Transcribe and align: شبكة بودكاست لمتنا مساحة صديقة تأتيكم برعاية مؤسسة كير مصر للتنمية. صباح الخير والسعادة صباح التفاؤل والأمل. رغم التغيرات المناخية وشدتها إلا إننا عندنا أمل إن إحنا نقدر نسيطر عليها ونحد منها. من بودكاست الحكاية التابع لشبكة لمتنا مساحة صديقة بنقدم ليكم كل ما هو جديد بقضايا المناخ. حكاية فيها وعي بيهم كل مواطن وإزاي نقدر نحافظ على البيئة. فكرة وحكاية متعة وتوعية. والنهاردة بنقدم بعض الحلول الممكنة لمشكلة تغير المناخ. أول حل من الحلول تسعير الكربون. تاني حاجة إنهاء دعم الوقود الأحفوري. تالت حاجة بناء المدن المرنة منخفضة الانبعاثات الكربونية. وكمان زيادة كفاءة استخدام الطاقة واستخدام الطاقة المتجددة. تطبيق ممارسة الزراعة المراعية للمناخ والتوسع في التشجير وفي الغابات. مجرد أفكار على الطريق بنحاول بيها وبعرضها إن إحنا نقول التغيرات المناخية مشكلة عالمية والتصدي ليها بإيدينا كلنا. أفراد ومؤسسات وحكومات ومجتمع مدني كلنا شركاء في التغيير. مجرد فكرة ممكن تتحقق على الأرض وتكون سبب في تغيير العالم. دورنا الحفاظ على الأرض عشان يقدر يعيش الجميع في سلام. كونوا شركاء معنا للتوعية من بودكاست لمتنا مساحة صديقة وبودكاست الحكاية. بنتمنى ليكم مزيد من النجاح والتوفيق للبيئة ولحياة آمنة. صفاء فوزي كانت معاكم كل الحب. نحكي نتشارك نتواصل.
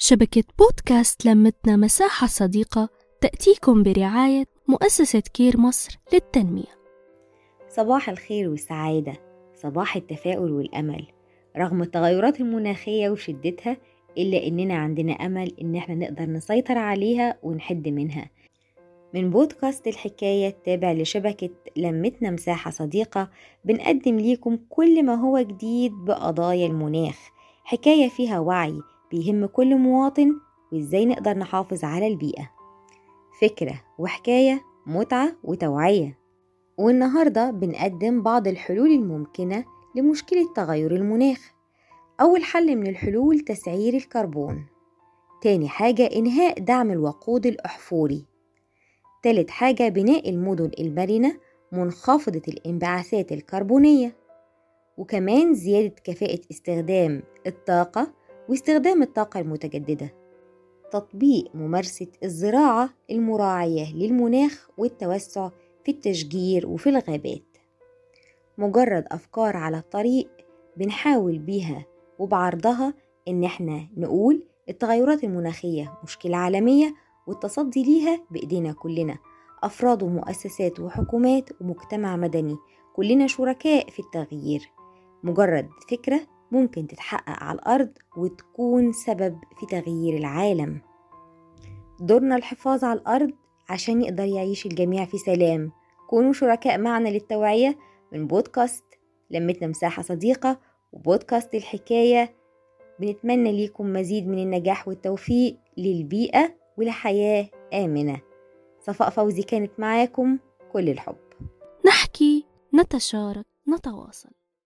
شبكة 0.00 0.44
بودكاست 0.58 1.26
لمتنا 1.26 1.76
مساحة 1.76 2.26
صديقة 2.26 2.88
تأتيكم 3.20 3.82
برعاية 3.82 4.44
مؤسسة 4.68 5.20
كير 5.20 5.60
مصر 5.60 5.98
للتنمية. 6.12 6.78
صباح 7.68 8.08
الخير 8.08 8.48
والسعادة 8.48 9.12
صباح 9.54 9.96
التفاؤل 9.96 10.52
والأمل. 10.52 11.06
رغم 11.56 11.82
التغيرات 11.82 12.40
المناخية 12.40 13.10
وشدتها 13.10 13.76
إلا 14.18 14.46
إننا 14.46 14.74
عندنا 14.74 15.12
أمل 15.12 15.54
إن 15.62 15.76
إحنا 15.76 15.94
نقدر 15.94 16.26
نسيطر 16.26 16.78
عليها 16.78 17.38
ونحد 17.42 17.88
منها. 17.88 18.30
من 19.14 19.30
بودكاست 19.30 19.86
الحكاية 19.86 20.48
التابع 20.48 20.92
لشبكة 20.92 21.50
لمتنا 21.76 22.30
مساحة 22.30 22.70
صديقة 22.70 23.30
بنقدم 23.64 24.16
ليكم 24.16 24.58
كل 24.68 25.04
ما 25.04 25.14
هو 25.14 25.38
جديد 25.38 25.92
بقضايا 25.92 26.66
المناخ. 26.66 27.18
حكاية 27.64 28.08
فيها 28.08 28.38
وعي 28.38 28.80
بيهم 29.10 29.46
كل 29.46 29.76
مواطن 29.76 30.36
وإزاي 30.72 31.06
نقدر 31.06 31.38
نحافظ 31.38 31.84
على 31.84 32.06
البيئة. 32.06 32.50
فكرة 33.40 33.82
وحكاية 33.98 34.62
متعة 34.86 35.36
وتوعية. 35.44 36.18
والنهاردة 36.78 37.50
بنقدم 37.50 38.22
بعض 38.22 38.48
الحلول 38.48 38.90
الممكنة 38.90 39.64
لمشكلة 39.96 40.52
تغير 40.56 40.96
المناخ. 40.96 41.52
أول 42.20 42.44
حل 42.44 42.76
من 42.76 42.86
الحلول 42.86 43.40
تسعير 43.40 43.94
الكربون. 43.94 44.66
تاني 45.42 45.68
حاجة 45.68 46.10
إنهاء 46.16 46.60
دعم 46.60 46.90
الوقود 46.90 47.46
الأحفوري. 47.46 48.24
تالت 49.22 49.50
حاجة 49.50 49.88
بناء 49.88 50.30
المدن 50.30 50.70
المرنة 50.78 51.36
منخفضة 51.72 52.42
الانبعاثات 52.48 53.32
الكربونية. 53.32 54.16
وكمان 54.98 55.54
زيادة 55.54 55.94
كفاءة 56.04 56.40
استخدام 56.50 57.22
الطاقة 57.46 58.12
واستخدام 58.48 59.02
الطاقة 59.02 59.40
المتجددة. 59.40 60.14
تطبيق 60.92 61.44
ممارسة 61.54 62.06
الزراعة 62.24 62.90
المراعية 63.10 63.94
للمناخ 63.94 64.68
والتوسع 64.78 65.48
في 65.84 65.90
التشجير 65.90 66.66
وفي 66.66 66.88
الغابات. 66.88 67.42
مجرد 68.58 69.04
أفكار 69.10 69.56
على 69.56 69.78
الطريق 69.78 70.28
بنحاول 70.76 71.38
بيها 71.38 71.84
وبعرضها 72.18 72.94
إن 73.28 73.44
إحنا 73.44 73.88
نقول 73.96 74.42
التغيرات 74.68 75.24
المناخية 75.24 75.98
مشكلة 76.04 76.36
عالمية 76.36 76.94
والتصدي 77.26 77.82
ليها 77.82 78.20
بإيدينا 78.30 78.72
كلنا. 78.72 79.18
أفراد 79.62 80.02
ومؤسسات 80.02 80.80
وحكومات 80.80 81.50
ومجتمع 81.60 82.16
مدني 82.16 82.56
كلنا 82.96 83.26
شركاء 83.26 83.90
في 83.90 83.98
التغيير. 84.00 84.70
مجرد 85.22 85.68
فكرة 85.90 86.20
ممكن 86.52 86.86
تتحقق 86.86 87.42
على 87.42 87.58
الأرض 87.58 87.90
وتكون 88.16 88.92
سبب 88.92 89.38
في 89.60 89.66
تغيير 89.66 90.16
العالم. 90.16 90.80
دورنا 92.00 92.36
الحفاظ 92.36 92.84
على 92.84 93.00
الأرض 93.00 93.30
عشان 93.68 94.02
يقدر 94.02 94.24
يعيش 94.24 94.66
الجميع 94.66 95.04
في 95.04 95.18
سلام. 95.18 95.72
كونوا 96.10 96.32
شركاء 96.32 96.78
معنا 96.78 97.08
للتوعية 97.08 97.78
من 98.12 98.26
بودكاست 98.26 98.84
لمتنا 99.30 99.68
مساحة 99.68 100.02
صديقة 100.02 100.60
وبودكاست 100.92 101.54
الحكاية. 101.54 102.34
بنتمنى 103.00 103.52
ليكم 103.52 103.92
مزيد 103.92 104.28
من 104.28 104.38
النجاح 104.38 104.88
والتوفيق 104.88 105.56
للبيئة 105.76 106.54
ولحياة 106.76 107.48
آمنة. 107.74 108.20
صفاء 108.80 109.10
فوزي 109.10 109.42
كانت 109.42 109.70
معاكم 109.78 110.38
كل 110.72 110.88
الحب. 110.88 111.16
نحكي 111.86 112.46
نتشارك 112.74 113.46
نتواصل. 113.68 114.30